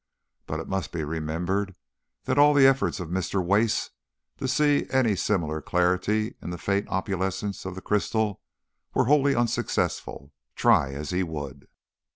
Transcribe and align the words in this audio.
But 0.47 0.59
it 0.59 0.67
must 0.67 0.91
be 0.91 1.03
remembered 1.03 1.75
that 2.23 2.39
all 2.39 2.55
the 2.55 2.65
efforts 2.65 2.99
of 2.99 3.09
Mr. 3.09 3.39
Wace 3.45 3.91
to 4.37 4.47
see 4.47 4.87
any 4.89 5.15
similar 5.15 5.61
clarity 5.61 6.33
in 6.41 6.49
the 6.49 6.57
faint 6.57 6.87
opalescence 6.87 7.65
of 7.65 7.75
the 7.75 7.83
crystal 7.83 8.41
were 8.95 9.05
wholly 9.05 9.35
unsuccessful, 9.35 10.33
try 10.55 10.91
as 10.91 11.11
he 11.11 11.21
would. 11.21 11.67